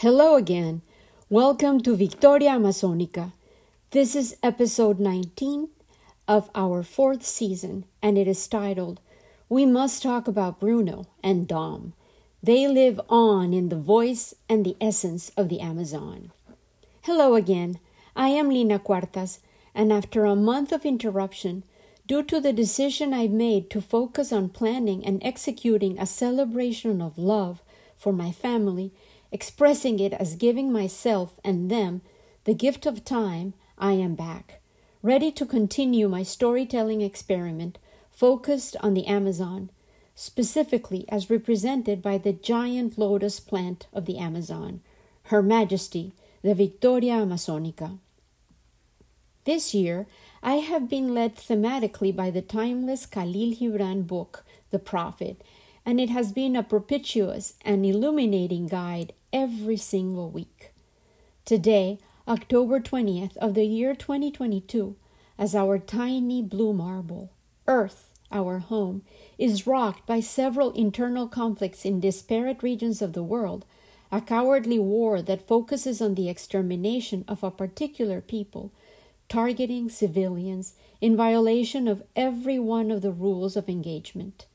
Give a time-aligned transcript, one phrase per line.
[0.00, 0.82] Hello again.
[1.30, 3.32] Welcome to Victoria Amazonica.
[3.92, 5.70] This is episode 19
[6.28, 9.00] of our fourth season, and it is titled
[9.48, 11.94] We Must Talk About Bruno and Dom.
[12.42, 16.30] They live on in the voice and the essence of the Amazon.
[17.04, 17.78] Hello again.
[18.14, 19.38] I am Lina Cuartas,
[19.74, 21.64] and after a month of interruption,
[22.06, 27.16] due to the decision I made to focus on planning and executing a celebration of
[27.16, 27.62] love
[27.96, 28.92] for my family
[29.32, 32.00] expressing it as giving myself and them
[32.44, 34.60] the gift of time, I am back,
[35.02, 37.78] ready to continue my storytelling experiment
[38.10, 39.70] focused on the Amazon,
[40.14, 44.80] specifically as represented by the giant lotus plant of the Amazon,
[45.24, 46.12] Her Majesty,
[46.42, 47.98] the Victoria Amazonica.
[49.44, 50.06] This year,
[50.42, 55.42] I have been led thematically by the timeless Khalil Gibran book, The Prophet,
[55.84, 60.72] and it has been a propitious and illuminating guide every single week.
[61.44, 61.98] Today,
[62.28, 64.96] October 20th of the year 2022,
[65.38, 67.30] as our tiny blue marble,
[67.66, 69.02] Earth, our home,
[69.38, 73.64] is rocked by several internal conflicts in disparate regions of the world,
[74.10, 78.72] a cowardly war that focuses on the extermination of a particular people,
[79.28, 84.46] targeting civilians in violation of every one of the rules of engagement.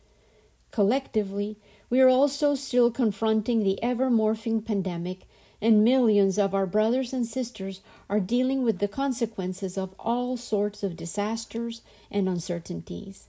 [0.71, 1.57] Collectively,
[1.91, 5.27] we are also still confronting the ever morphing pandemic,
[5.61, 10.83] and millions of our brothers and sisters are dealing with the consequences of all sorts
[10.83, 13.27] of disasters and uncertainties.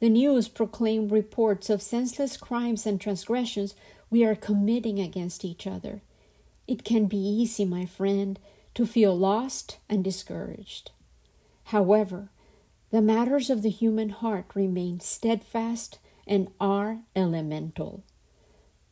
[0.00, 3.74] The news proclaim reports of senseless crimes and transgressions
[4.10, 6.00] we are committing against each other.
[6.66, 8.38] It can be easy, my friend,
[8.74, 10.90] to feel lost and discouraged.
[11.64, 12.30] However,
[12.90, 15.98] the matters of the human heart remain steadfast
[16.28, 18.04] and are elemental.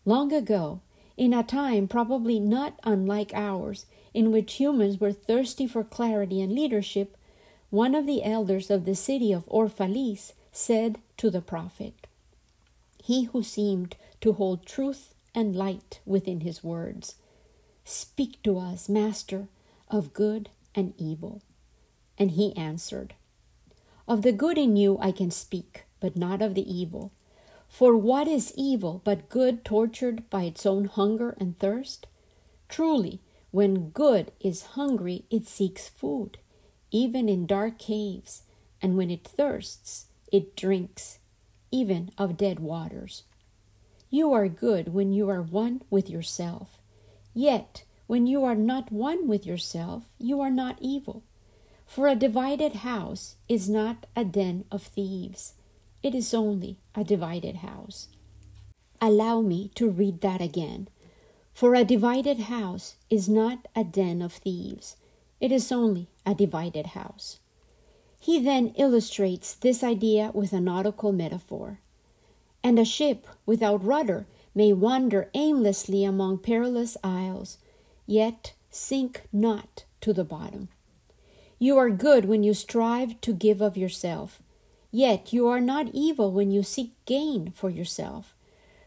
[0.05, 0.81] Long ago,
[1.17, 6.53] in a time probably not unlike ours, in which humans were thirsty for clarity and
[6.53, 7.17] leadership,
[7.71, 12.07] one of the elders of the city of Orphalese said to the prophet,
[13.03, 17.17] He who seemed to hold truth and light within his words,
[17.85, 19.49] Speak to us, Master,
[19.89, 21.43] of good and evil.
[22.19, 23.15] And he answered,
[24.09, 27.13] Of the good in you I can speak, but not of the evil.
[27.69, 32.07] For what is evil but good tortured by its own hunger and thirst?
[32.69, 36.39] Truly, when good is hungry, it seeks food,
[36.91, 38.43] even in dark caves,
[38.81, 41.19] and when it thirsts, it drinks,
[41.71, 43.25] even of dead waters.
[44.11, 46.79] You are good when you are one with yourself.
[47.35, 51.25] Yet, when you are not one with yourself, you are not evil.
[51.87, 55.55] For a divided house is not a den of thieves
[56.07, 58.07] it is only a divided house.
[59.01, 60.87] Allow me to read that again.
[61.53, 64.95] For a divided house is not a den of thieves,
[65.41, 67.41] it is only a divided house.
[68.21, 71.81] He then illustrates this idea with a nautical metaphor.
[72.63, 77.59] And a ship without rudder may wander aimlessly among perilous isles,
[78.07, 80.69] yet sink not to the bottom.
[81.59, 84.41] You are good when you strive to give of yourself,
[84.91, 88.35] Yet you are not evil when you seek gain for yourself.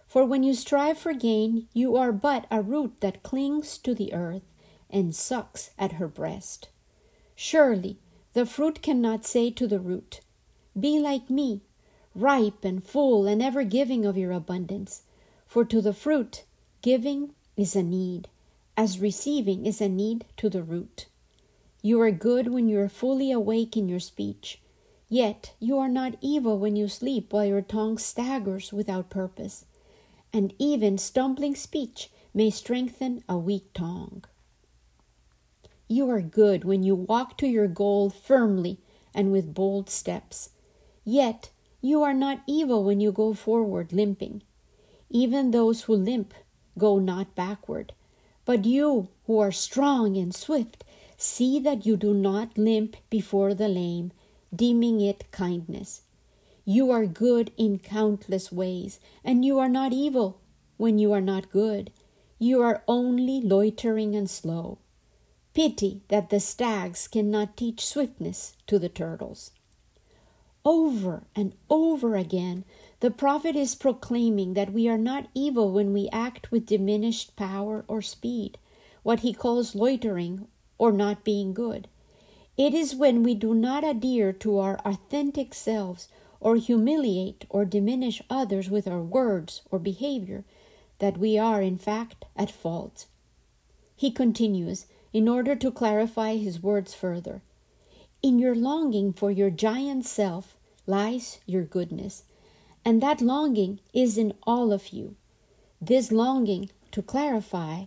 [0.08, 4.14] For when you strive for gain, you are but a root that clings to the
[4.14, 4.42] earth
[4.90, 6.70] and sucks at her breast.
[7.36, 8.00] Surely
[8.34, 10.22] the fruit cannot say to the root,
[10.80, 11.62] Be like me,
[12.16, 15.04] ripe and full and ever giving of your abundance.
[15.46, 16.44] For to the fruit,
[16.82, 18.28] giving is a need,
[18.76, 21.08] as receiving is a need to the root.
[21.82, 24.60] You are good when you are fully awake in your speech
[25.10, 29.66] Yet you are not evil when you sleep while your tongue staggers without purpose,
[30.32, 34.24] and even stumbling speech may strengthen a weak tongue.
[35.88, 38.78] You are good when you walk to your goal firmly
[39.16, 40.52] and with bold steps.
[41.04, 41.50] Yet
[41.82, 44.44] you are not evil when you go forward limping.
[45.10, 46.36] Even those who limp
[46.78, 47.94] go not backward.
[48.46, 50.84] But you who are strong and swift,
[51.18, 54.12] see that you do not limp before the lame,
[54.56, 56.02] deeming it kindness.
[56.66, 60.40] You are good in countless ways, and you are not evil
[60.78, 61.92] when you are not good.
[62.38, 64.78] You are only loitering and slow.
[65.54, 69.52] Pity that the stags cannot teach swiftness to the turtles.
[70.64, 72.66] Over and over again,
[73.00, 77.84] the prophet is proclaiming that we are not evil when we act with diminished power
[77.88, 78.58] or speed,
[79.04, 80.48] what he calls loitering
[80.78, 81.88] or not being good.
[82.60, 86.10] It is when we do not adhere to our authentic selves
[86.42, 90.44] or humiliate or diminish others with our words or behavior
[90.98, 93.06] that we are, in fact, at fault.
[93.96, 97.42] He continues in order to clarify his words further.
[98.22, 102.24] In your longing for your giant self lies your goodness,
[102.84, 105.16] and that longing is in all of you.
[105.80, 107.86] This longing, to clarify,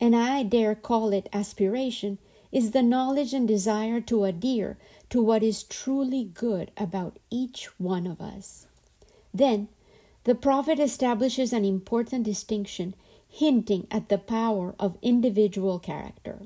[0.00, 2.18] and I dare call it aspiration,
[2.54, 4.78] is the knowledge and desire to adhere
[5.10, 8.66] to what is truly good about each one of us.
[9.34, 9.68] Then,
[10.22, 12.94] the prophet establishes an important distinction,
[13.28, 16.42] hinting at the power of individual character.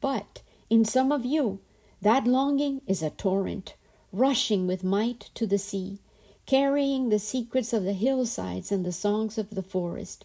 [0.00, 0.40] But
[0.70, 1.60] in some of you,
[2.00, 3.74] that longing is a torrent,
[4.12, 5.98] rushing with might to the sea,
[6.46, 10.24] carrying the secrets of the hillsides and the songs of the forest.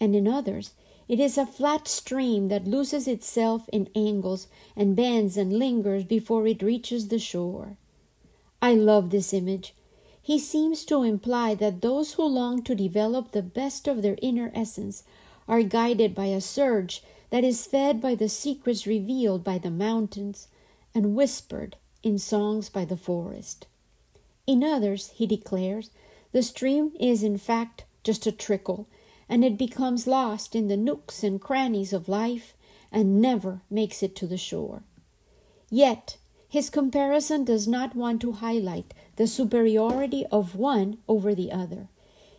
[0.00, 0.72] And in others,
[1.10, 4.46] it is a flat stream that loses itself in angles
[4.76, 7.76] and bends and lingers before it reaches the shore.
[8.62, 9.74] I love this image.
[10.22, 14.52] He seems to imply that those who long to develop the best of their inner
[14.54, 15.02] essence
[15.48, 20.46] are guided by a surge that is fed by the secrets revealed by the mountains
[20.94, 21.74] and whispered
[22.04, 23.66] in songs by the forest.
[24.46, 25.90] In others, he declares,
[26.30, 28.86] the stream is in fact just a trickle
[29.30, 32.52] and it becomes lost in the nooks and crannies of life
[32.90, 34.82] and never makes it to the shore.
[35.70, 36.16] Yet,
[36.48, 41.86] his comparison does not want to highlight the superiority of one over the other.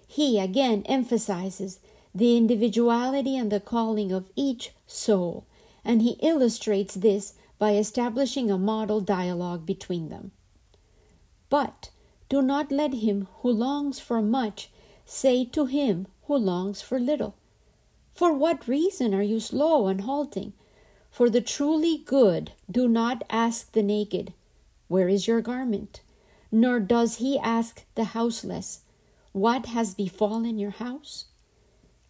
[0.06, 1.80] He again emphasizes
[2.14, 5.46] the individuality and the calling of each soul,
[5.86, 10.32] and he illustrates this by establishing a model dialogue between them.
[11.50, 11.90] But
[12.28, 14.70] do not let him who longs for much
[15.06, 17.36] say to him who longs for little.
[18.14, 20.54] For what reason are you slow and halting?
[21.10, 24.32] For the truly good do not ask the naked,
[24.88, 26.00] Where is your garment?
[26.50, 28.84] Nor does he ask the houseless,
[29.34, 31.26] What has befallen your house?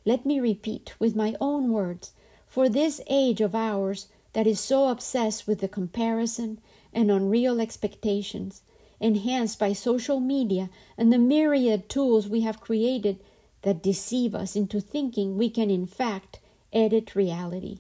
[0.06, 2.12] Let me repeat with my own words,
[2.46, 6.60] for this age of ours that is so obsessed with the comparison
[6.94, 8.62] and unreal expectations,
[9.00, 13.18] enhanced by social media and the myriad tools we have created
[13.62, 16.40] that deceive us into thinking we can, in fact,
[16.74, 17.80] edit reality.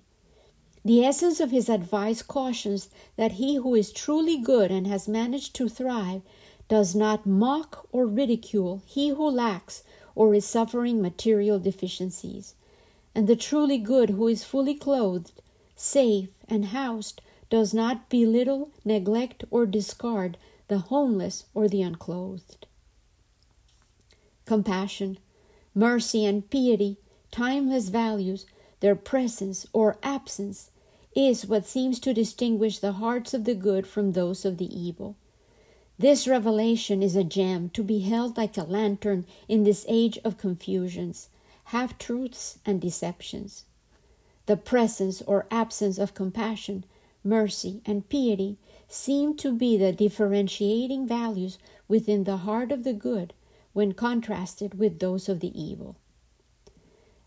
[0.83, 5.56] The essence of his advice cautions that he who is truly good and has managed
[5.56, 6.22] to thrive
[6.68, 9.83] does not mock or ridicule he who lacks
[10.16, 12.56] or is suffering material deficiencies.
[13.13, 15.42] And the truly good who is fully clothed,
[15.75, 20.38] safe, and housed does not belittle, neglect, or discard
[20.68, 22.66] the homeless or the unclothed.
[24.45, 25.18] Compassion
[25.73, 26.97] mercy, and piety,
[27.31, 28.45] timeless values,
[28.81, 30.69] their presence or absence,
[31.15, 35.15] is what seems to distinguish the hearts of the good from those of the evil.
[36.00, 40.38] This revelation is a gem to be held like a lantern in this age of
[40.38, 41.29] confusions,
[41.65, 43.65] half truths, and deceptions.
[44.47, 46.85] The presence or absence of compassion,
[47.24, 48.57] mercy, and piety
[48.88, 53.33] seem to be the differentiating values within the heart of the good
[53.73, 55.95] when contrasted with those of the evil.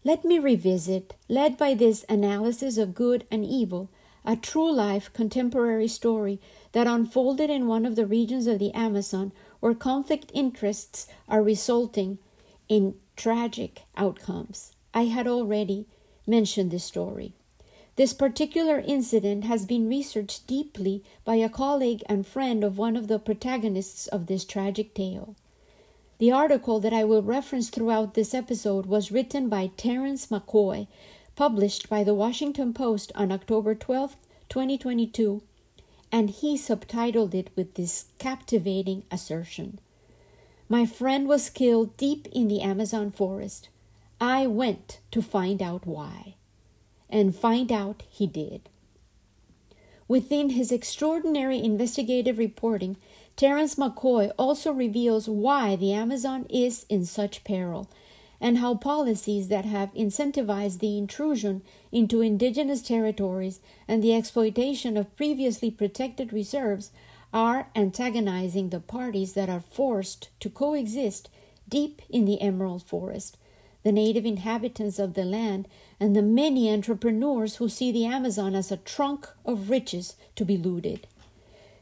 [0.05, 3.88] Let me revisit, led by this analysis of good and evil,
[4.25, 6.41] a true life contemporary story
[6.73, 12.19] that unfolded in one of the regions of the Amazon where conflict interests are resulting
[12.69, 14.73] in tragic outcomes.
[14.93, 15.87] I had already
[16.26, 17.32] mentioned this story.
[17.97, 23.09] This particular incident has been researched deeply by a colleague and friend of one of
[23.09, 25.37] the protagonists of this tragic tale.
[26.18, 30.87] The article that I will reference throughout this episode was written by Terence McCoy,
[31.35, 34.16] published by the Washington Post on October 12,
[34.49, 35.42] 2022,
[36.12, 39.80] and he subtitled it with this captivating assertion
[40.68, 43.68] My friend was killed deep in the Amazon forest.
[44.21, 46.37] I went to find out why.
[47.11, 48.68] And find out he did.
[50.06, 52.97] Within his extraordinary investigative reporting,
[53.37, 57.88] Terence McCoy also reveals why the Amazon is in such peril
[58.41, 65.17] and how policies that have incentivized the intrusion into indigenous territories and the exploitation of
[65.17, 66.93] previously protected reserves
[67.33, 71.29] are antagonizing the parties that are forced to coexist
[71.69, 73.37] deep in the emerald forest,
[73.83, 75.67] the native inhabitants of the land,
[75.99, 80.57] and the many entrepreneurs who see the Amazon as a trunk of riches to be
[80.57, 81.09] looted.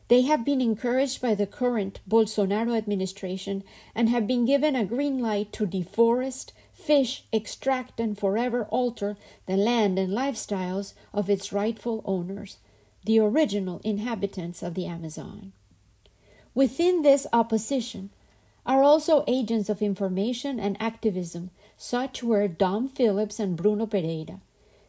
[0.09, 5.19] They have been encouraged by the current Bolsonaro administration and have been given a green
[5.21, 9.17] light to deforest, fish, extract, and forever alter
[9.47, 12.59] the land and lifestyles of its rightful owners,
[13.05, 15.53] the original inhabitants of the Amazon.
[16.55, 18.11] Within this opposition
[18.67, 24.41] are also agents of information and activism, such were Dom Phillips and Bruno Pereira.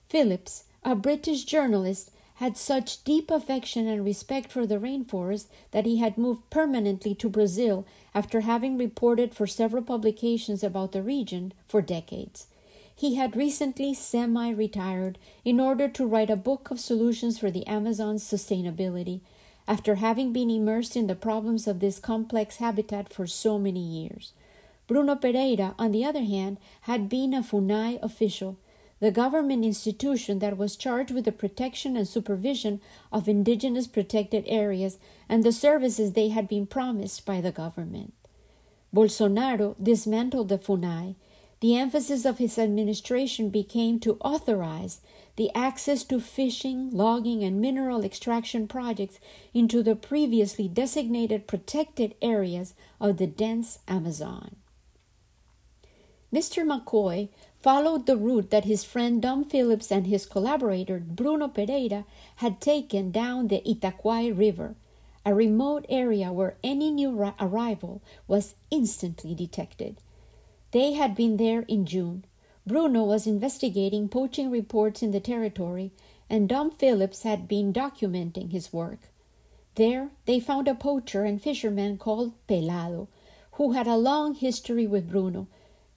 [0.10, 2.12] Phillips, a British journalist,
[2.44, 7.30] had such deep affection and respect for the rainforest that he had moved permanently to
[7.30, 12.48] Brazil after having reported for several publications about the region for decades.
[12.94, 17.66] He had recently semi retired in order to write a book of solutions for the
[17.66, 19.22] Amazon's sustainability
[19.66, 24.34] after having been immersed in the problems of this complex habitat for so many years.
[24.88, 28.58] Bruno Pereira, on the other hand, had been a FUNAI official,
[29.04, 32.80] the government institution that was charged with the protection and supervision
[33.12, 38.14] of indigenous protected areas and the services they had been promised by the government.
[38.96, 41.16] Bolsonaro dismantled the FUNAI.
[41.60, 45.02] The emphasis of his administration became to authorize
[45.36, 49.20] the access to fishing, logging, and mineral extraction projects
[49.54, 54.56] into the previously designated protected areas of the dense Amazon.
[56.34, 56.66] Mr.
[56.66, 57.30] McCoy
[57.64, 62.06] followed the route that his friend Dom Phillips and his collaborator Bruno Pereira
[62.36, 64.76] had taken down the Itaquai River,
[65.26, 69.98] a remote area where any new arrival was instantly detected.
[70.72, 72.26] They had been there in June,
[72.66, 75.92] Bruno was investigating poaching reports in the territory,
[76.30, 79.00] and Dom Phillips had been documenting his work.
[79.76, 83.08] There they found a poacher and fisherman called Pelado,
[83.54, 85.48] who had a long history with Bruno,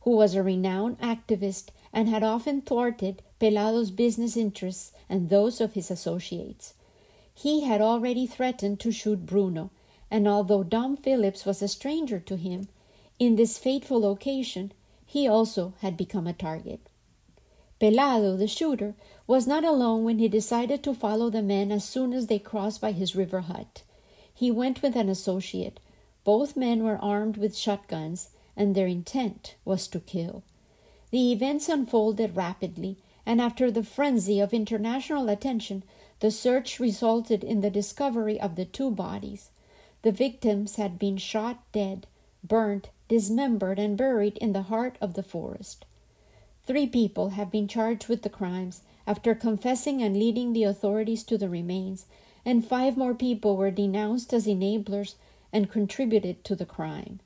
[0.06, 5.72] who was a renowned activist and had often thwarted Pelado's business interests and those of
[5.72, 6.74] his associates.
[7.34, 9.72] He had already threatened to shoot Bruno,
[10.08, 12.68] and although Dom Phillips was a stranger to him,
[13.18, 14.70] in this fateful occasion
[15.04, 16.88] he also had become a target.
[17.80, 18.94] Pelado, the shooter,
[19.26, 22.80] was not alone when he decided to follow the men as soon as they crossed
[22.80, 23.82] by his river hut.
[24.32, 25.80] He went with an associate.
[26.22, 30.42] Both men were armed with shotguns, and their intent was to kill.
[31.10, 35.82] The events unfolded rapidly, and after the frenzy of international attention,
[36.20, 39.50] the search resulted in the discovery of the two bodies.
[40.02, 42.06] The victims had been shot dead,
[42.42, 45.84] burnt, dismembered, and buried in the heart of the forest.
[46.66, 51.38] Three people have been charged with the crimes after confessing and leading the authorities to
[51.38, 52.06] the remains,
[52.44, 55.14] and five more people were denounced as enablers
[55.52, 57.20] and contributed to the crime.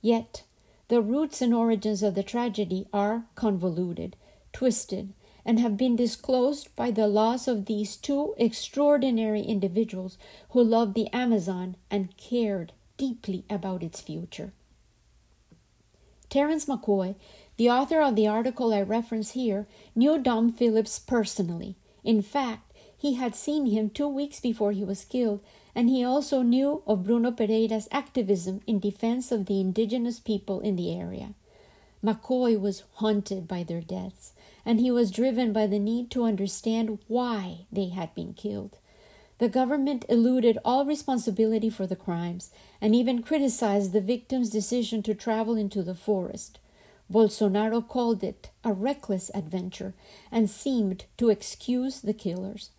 [0.00, 0.44] Yet,
[0.88, 4.16] the roots and origins of the tragedy are convoluted,
[4.52, 5.12] twisted,
[5.44, 10.18] and have been disclosed by the loss of these two extraordinary individuals
[10.50, 14.52] who loved the Amazon and cared deeply about its future.
[16.28, 17.14] Terence McCoy,
[17.56, 21.76] the author of the article I reference here, knew Dom Phillips personally.
[22.04, 25.40] In fact, he had seen him two weeks before he was killed,
[25.74, 30.76] and he also knew of Bruno Pereira's activism in defense of the indigenous people in
[30.76, 31.34] the area.
[32.02, 34.32] McCoy was haunted by their deaths,
[34.64, 38.78] and he was driven by the need to understand why they had been killed.
[39.38, 45.14] The government eluded all responsibility for the crimes and even criticized the victims' decision to
[45.14, 46.58] travel into the forest.
[47.10, 49.94] Bolsonaro called it a reckless adventure
[50.30, 52.70] and seemed to excuse the killers.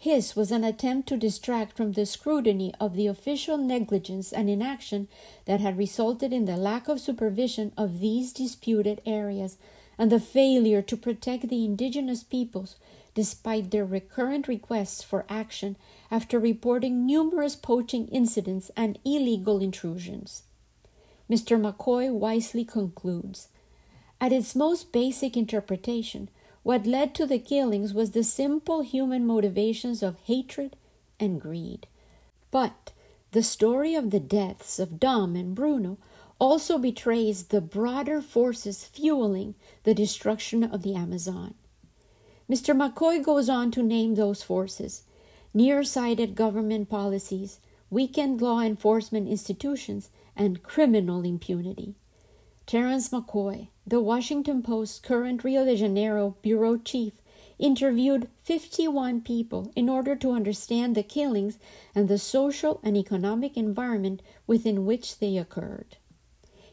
[0.00, 5.08] His was an attempt to distract from the scrutiny of the official negligence and inaction
[5.44, 9.58] that had resulted in the lack of supervision of these disputed areas
[9.98, 12.76] and the failure to protect the indigenous peoples
[13.12, 15.76] despite their recurrent requests for action
[16.10, 20.44] after reporting numerous poaching incidents and illegal intrusions.
[21.28, 21.60] Mr.
[21.60, 23.48] McCoy wisely concludes
[24.18, 26.30] At its most basic interpretation,
[26.70, 30.76] what led to the killings was the simple human motivations of hatred
[31.18, 31.88] and greed.
[32.52, 32.92] But
[33.32, 35.98] the story of the deaths of Dom and Bruno
[36.38, 41.54] also betrays the broader forces fueling the destruction of the Amazon.
[42.48, 42.72] Mr.
[42.72, 45.02] McCoy goes on to name those forces
[45.52, 47.58] nearsighted government policies,
[47.90, 51.96] weakened law enforcement institutions, and criminal impunity.
[52.70, 57.14] Terence McCoy, the Washington Post's current Rio de Janeiro bureau chief,
[57.58, 61.58] interviewed 51 people in order to understand the killings
[61.96, 65.96] and the social and economic environment within which they occurred.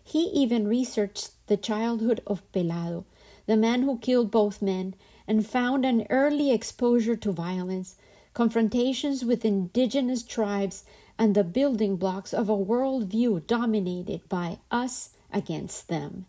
[0.04, 3.06] He even researched the childhood of Pelado,
[3.48, 4.94] the man who killed both men,
[5.27, 7.96] and found an early exposure to violence,
[8.36, 10.86] confrontations with indigenous tribes,
[11.18, 16.25] and the building blocks of a worldview dominated by us against them.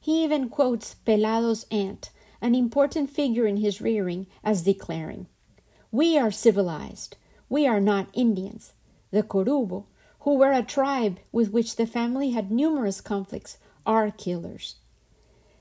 [0.00, 5.26] He even quotes Pelado's aunt, an important figure in his rearing, as declaring,
[5.90, 7.16] We are civilized.
[7.48, 8.72] We are not Indians.
[9.10, 9.84] The Korubo,
[10.20, 14.76] who were a tribe with which the family had numerous conflicts, are killers.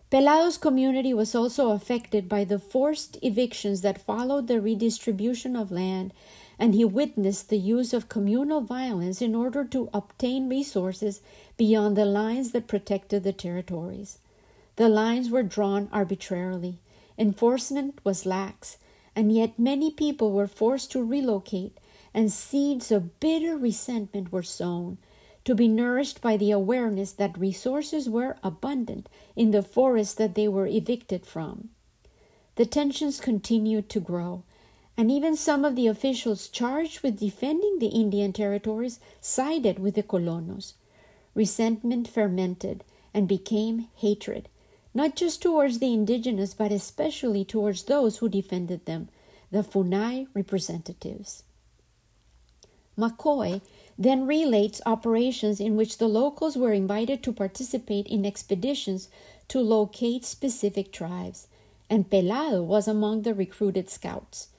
[0.09, 6.13] Pelado's community was also affected by the forced evictions that followed the redistribution of land,
[6.59, 11.21] and he witnessed the use of communal violence in order to obtain resources
[11.55, 14.19] beyond the lines that protected the territories.
[14.75, 16.79] The lines were drawn arbitrarily,
[17.17, 18.77] enforcement was lax,
[19.15, 21.77] and yet many people were forced to relocate,
[22.13, 24.97] and seeds of bitter resentment were sown
[25.43, 30.47] to be nourished by the awareness that resources were abundant in the forests that they
[30.47, 31.69] were evicted from.
[32.55, 34.43] The tensions continued to grow,
[34.97, 40.01] and even some of the officials charged with defending the Indian territories sided with the
[40.01, 40.73] colonos.
[41.35, 44.49] Resentment fermented and became hatred,
[44.95, 49.07] not just towards the indigenous, but especially towards those who defended them,
[49.51, 51.43] the Funai representatives.
[52.97, 53.61] McCoy
[53.99, 59.09] then relates operations in which the locals were invited to participate in expeditions
[59.47, 61.47] to locate specific tribes,
[61.89, 64.49] and Pelado was among the recruited scouts.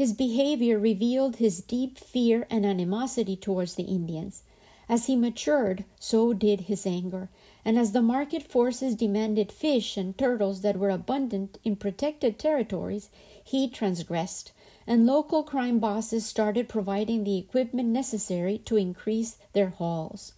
[0.00, 4.44] His behavior revealed his deep fear and animosity towards the Indians.
[4.88, 7.28] As he matured, so did his anger,
[7.66, 13.10] and as the market forces demanded fish and turtles that were abundant in protected territories,
[13.44, 14.52] he transgressed
[14.86, 20.32] and local crime bosses started providing the equipment necessary to increase their hauls.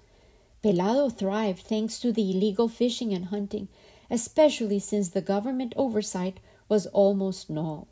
[0.64, 3.69] Pelado thrived thanks to the illegal fishing and hunting,
[4.11, 7.87] especially since the government oversight was almost null.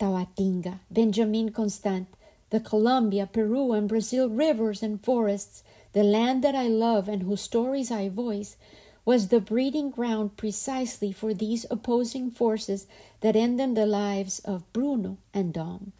[0.00, 2.08] Tabatinga, Benjamin Constant,
[2.48, 7.42] the Colombia, Peru, and Brazil rivers and forests, the land that I love and whose
[7.42, 8.56] stories I voice,
[9.04, 12.86] was the breeding ground precisely for these opposing forces
[13.20, 15.92] that ended the lives of Bruno and Dom.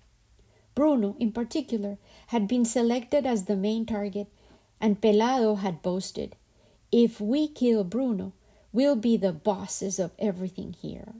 [0.75, 4.29] Bruno, in particular, had been selected as the main target,
[4.81, 6.37] and Pelado had boasted,
[6.91, 8.33] If we kill Bruno,
[8.73, 11.13] we'll be the bosses of everything here.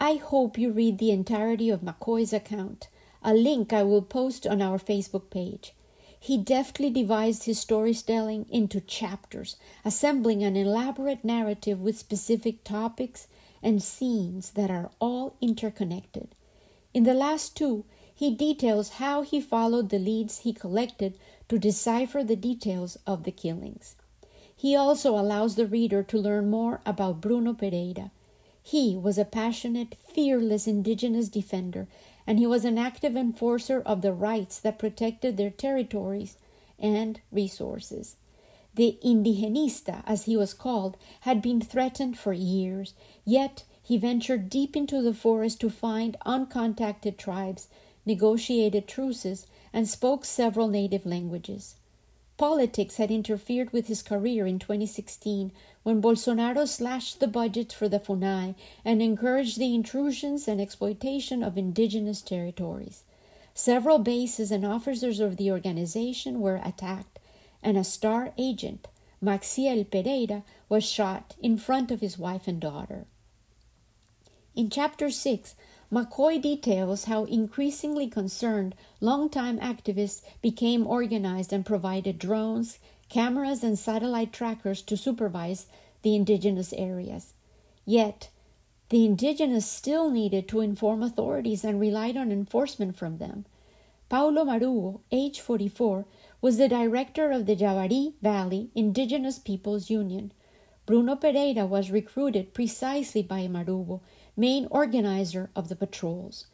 [0.00, 2.86] I hope you read the entirety of McCoy's account,
[3.20, 5.74] a link I will post on our Facebook page.
[6.20, 13.26] He deftly devised his storytelling into chapters, assembling an elaborate narrative with specific topics
[13.60, 16.28] and scenes that are all interconnected.
[16.94, 17.84] In the last two,
[18.14, 23.32] he details how he followed the leads he collected to decipher the details of the
[23.32, 23.96] killings.
[24.54, 28.12] He also allows the reader to learn more about Bruno Pereira.
[28.68, 31.88] He was a passionate, fearless indigenous defender
[32.26, 36.36] and he was an active enforcer of the rights that protected their territories
[36.78, 38.16] and resources.
[38.74, 42.92] The indigenista, as he was called, had been threatened for years,
[43.24, 47.68] yet he ventured deep into the forest to find uncontacted tribes,
[48.04, 51.76] negotiated truces, and spoke several native languages.
[52.38, 55.50] Politics had interfered with his career in 2016
[55.82, 61.58] when Bolsonaro slashed the budget for the FUNAI and encouraged the intrusions and exploitation of
[61.58, 63.02] indigenous territories.
[63.54, 67.18] Several bases and officers of the organization were attacked,
[67.60, 68.86] and a star agent,
[69.20, 73.06] Maxciel Pereira, was shot in front of his wife and daughter.
[74.54, 75.56] In chapter 6,
[75.90, 84.32] McCoy details how increasingly concerned longtime activists became organized and provided drones, cameras, and satellite
[84.32, 85.66] trackers to supervise
[86.02, 87.32] the indigenous areas.
[87.86, 88.28] Yet,
[88.90, 93.46] the indigenous still needed to inform authorities and relied on enforcement from them.
[94.10, 96.04] Paulo Marubo, age 44,
[96.40, 100.32] was the director of the Javari Valley Indigenous Peoples Union.
[100.86, 104.00] Bruno Pereira was recruited precisely by Marubo
[104.38, 106.46] main organizer of the patrols.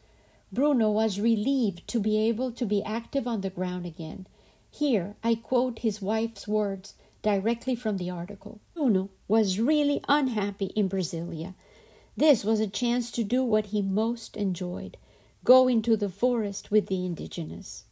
[0.51, 4.25] Bruno was relieved to be able to be active on the ground again.
[4.71, 8.59] Here I quote his wife's words directly from the article.
[8.73, 11.53] Bruno was really unhappy in Brasilia.
[12.17, 14.97] This was a chance to do what he most enjoyed
[15.43, 17.83] go into the forest with the indigenous.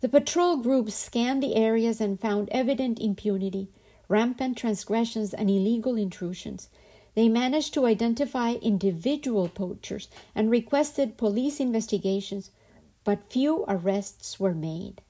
[0.00, 3.68] The patrol groups scanned the areas and found evident impunity,
[4.08, 6.68] rampant transgressions, and illegal intrusions.
[7.14, 12.50] They managed to identify individual poachers and requested police investigations,
[13.04, 15.02] but few arrests were made.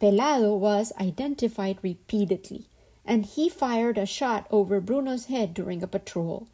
[0.00, 2.66] Pelado was identified repeatedly,
[3.04, 6.46] and he fired a shot over Bruno's head during a patrol.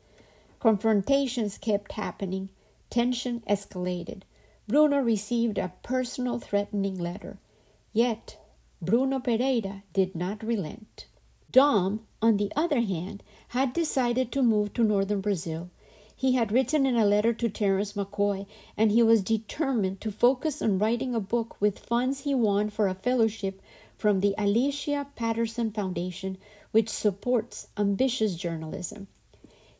[0.61, 2.49] Confrontations kept happening,
[2.89, 4.23] tension escalated.
[4.67, 7.37] Bruno received a personal threatening letter.
[7.93, 8.39] Yet,
[8.81, 11.07] Bruno Pereira did not relent.
[11.55, 15.71] Dom, on the other hand, had decided to move to northern Brazil.
[16.17, 20.61] He had written in a letter to Terence McCoy, and he was determined to focus
[20.61, 23.63] on writing a book with funds he won for a fellowship
[23.97, 26.39] from the Alicia Patterson Foundation,
[26.73, 29.07] which supports ambitious journalism.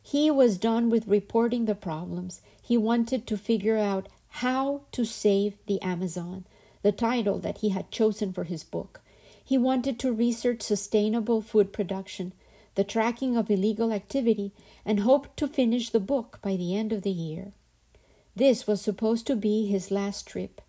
[0.01, 2.39] He was done with reporting the problems.
[2.61, 6.45] He wanted to figure out how to save the Amazon,
[6.83, 9.01] the title that he had chosen for his book.
[9.47, 12.33] He wanted to research sustainable food production,
[12.73, 14.51] the tracking of illegal activity,
[14.83, 17.53] and hoped to finish the book by the end of the year.
[18.35, 20.61] This was supposed to be his last trip.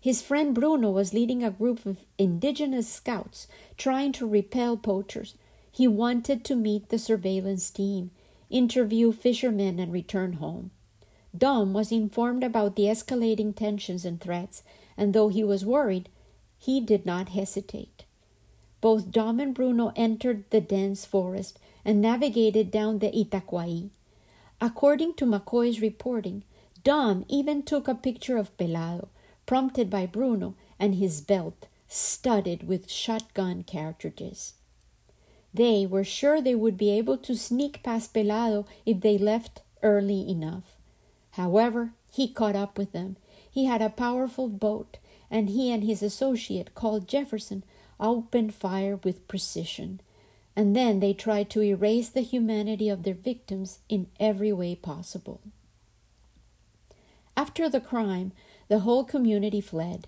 [0.00, 5.36] His friend Bruno was leading a group of indigenous scouts trying to repel poachers.
[5.70, 8.10] He wanted to meet the surveillance team,
[8.50, 10.72] interview fishermen, and return home.
[11.36, 14.64] Dom was informed about the escalating tensions and threats,
[14.96, 16.08] and though he was worried,
[16.58, 17.93] he did not hesitate.
[18.84, 23.88] Both Dom and Bruno entered the dense forest and navigated down the Itaquai.
[24.60, 26.42] According to McCoy's reporting,
[26.82, 29.08] Dom even took a picture of Pelado,
[29.46, 34.52] prompted by Bruno, and his belt studded with shotgun cartridges.
[35.54, 40.28] They were sure they would be able to sneak past Pelado if they left early
[40.28, 40.76] enough.
[41.30, 43.16] However, he caught up with them.
[43.50, 44.98] He had a powerful boat,
[45.30, 47.64] and he and his associate, called Jefferson,
[48.00, 50.00] opened fire with precision.
[50.56, 55.40] And then they tried to erase the humanity of their victims in every way possible.
[57.36, 58.32] After the crime,
[58.68, 60.06] the whole community fled.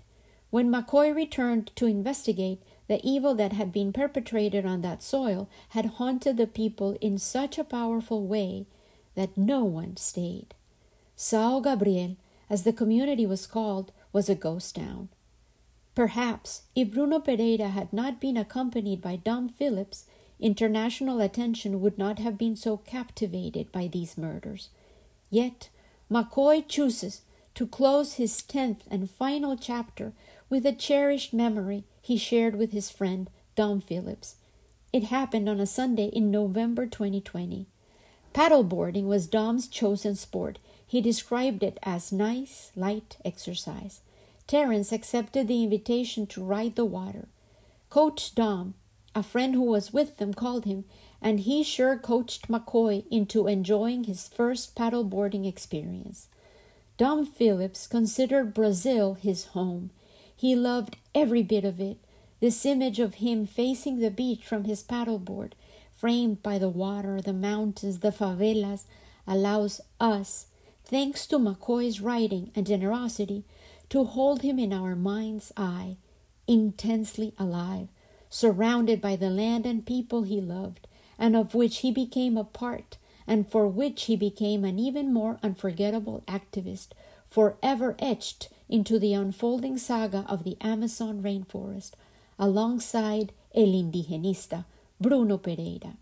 [0.49, 5.85] When McCoy returned to investigate, the evil that had been perpetrated on that soil had
[5.85, 8.65] haunted the people in such a powerful way
[9.15, 10.53] that no one stayed.
[11.17, 12.15] Sao Gabriel,
[12.49, 15.09] as the community was called, was a ghost town.
[15.97, 20.05] Perhaps if Bruno Pereira had not been accompanied by Dom Phillips,
[20.39, 24.69] international attention would not have been so captivated by these murders.
[25.31, 25.69] Yet
[26.07, 27.21] McCoy chooses
[27.55, 30.13] to close his tenth and final chapter
[30.51, 34.35] with a cherished memory he shared with his friend Dom Phillips.
[34.93, 37.65] It happened on a Sunday in November 2020.
[38.35, 40.59] Paddleboarding was Dom's chosen sport.
[40.85, 44.01] He described it as nice, light exercise.
[44.47, 47.27] Terence accepted the invitation to ride the water.
[47.89, 48.75] Coach Dom,
[49.13, 50.85] a friend who was with them, called him,
[51.21, 56.27] and he sure coached McCoy into enjoying his first paddleboarding experience.
[56.97, 59.89] Dom Phillips considered Brazil his home.
[60.35, 61.97] He loved every bit of it.
[62.39, 65.53] This image of him facing the beach from his paddleboard,
[65.95, 68.85] framed by the water, the mountains, the favelas,
[69.27, 70.47] allows us,
[70.85, 73.43] thanks to McCoy's writing and generosity,
[73.89, 75.97] to hold him in our mind's eye,
[76.47, 77.87] intensely alive,
[78.29, 82.97] surrounded by the land and people he loved, and of which he became a part
[83.27, 86.89] and for which he became an even more unforgettable activist,
[87.27, 91.91] forever etched into the unfolding saga of the Amazon rainforest,
[92.39, 94.65] alongside El Indigenista,
[94.99, 95.97] Bruno Pereira.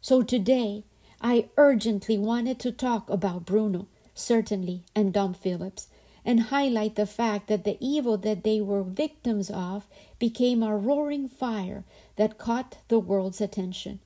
[0.00, 0.84] So today,
[1.20, 5.88] I urgently wanted to talk about Bruno, certainly, and Dom Phillips,
[6.24, 9.86] and highlight the fact that the evil that they were victims of
[10.18, 11.84] became a roaring fire
[12.16, 14.00] that caught the world's attention.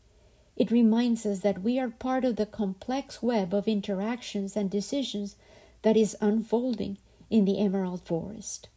[0.56, 5.36] It reminds us that we are part of the complex web of interactions and decisions
[5.82, 6.98] that is unfolding
[7.30, 8.68] in the Emerald Forest.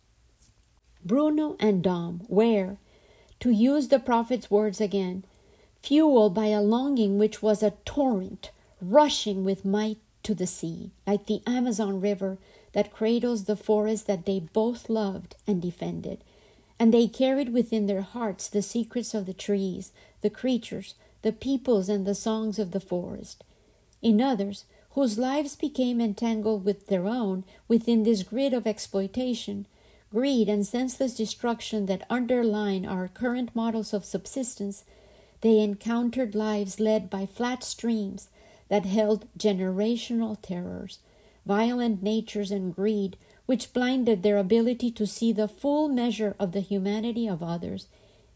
[1.06, 2.78] Bruno and Dom were,
[3.40, 5.24] to use the prophet's words again,
[5.82, 11.28] fueled by a longing which was a torrent rushing with might to the sea, like
[11.28, 12.38] the Amazon River
[12.74, 16.24] that cradles the forest that they both loved and defended.
[16.80, 21.90] And they carried within their hearts the secrets of the trees, the creatures, the peoples
[21.90, 23.44] and the songs of the forest.
[24.02, 29.68] In others, whose lives became entangled with their own within this grid of exploitation,
[30.12, 34.84] greed, and senseless destruction that underline our current models of subsistence,
[35.42, 38.30] they encountered lives led by flat streams
[38.70, 41.00] that held generational terrors,
[41.48, 46.60] violent natures, and greed which blinded their ability to see the full measure of the
[46.60, 47.88] humanity of others,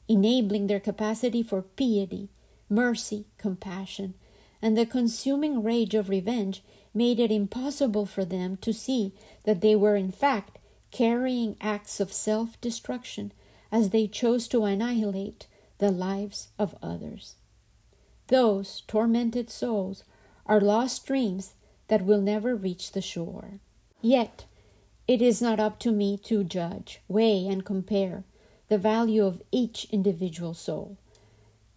[0.08, 2.30] enabling their capacity for piety
[2.71, 4.13] mercy, compassion,
[4.62, 9.76] and the consuming rage of revenge made it impossible for them to see that they
[9.76, 10.58] were in fact
[10.89, 13.32] carrying acts of self destruction
[13.71, 15.47] as they chose to annihilate
[15.78, 17.36] the lives of others.
[18.28, 20.04] Those tormented souls
[20.45, 21.54] are lost dreams
[21.91, 23.60] that will never reach the shore.
[24.01, 24.45] Yet,
[25.10, 28.23] it is not up to me to judge, weigh, and compare
[28.69, 30.95] the value of each individual soul.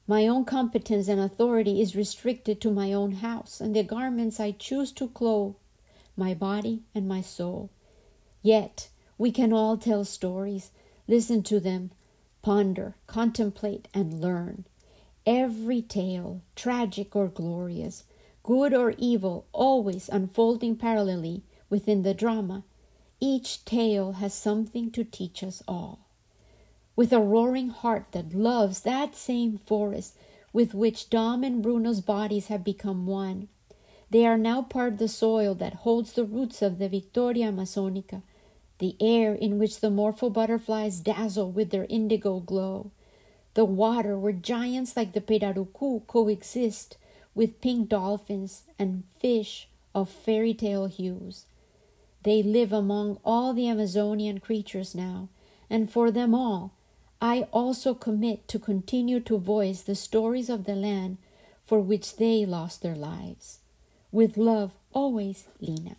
[0.06, 4.52] My own competence and authority is restricted to my own house and the garments I
[4.52, 5.56] choose to clothe
[6.16, 7.70] my body and my soul.
[8.40, 10.70] Yet we can all tell stories,
[11.08, 11.90] listen to them,
[12.40, 14.64] ponder, contemplate, and learn.
[15.26, 18.04] Every tale, tragic or glorious,
[18.44, 22.62] good or evil always unfolding parallelly within the drama,
[23.18, 26.06] each tale has something to teach us all.
[26.94, 30.16] With a roaring heart that loves that same forest
[30.52, 33.48] with which Dom and Bruno's bodies have become one,
[34.10, 38.22] they are now part of the soil that holds the roots of the Victoria Amazonica,
[38.78, 42.90] the air in which the morpho butterflies dazzle with their indigo glow,
[43.54, 46.98] the water where giants like the Pirarucu coexist
[47.34, 51.46] with pink dolphins and fish of fairy tale hues.
[52.22, 55.28] They live among all the Amazonian creatures now,
[55.68, 56.72] and for them all,
[57.20, 61.18] I also commit to continue to voice the stories of the land
[61.64, 63.60] for which they lost their lives.
[64.12, 65.96] With love, always, Lena.